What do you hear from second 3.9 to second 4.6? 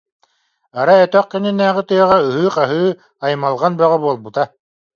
буолбута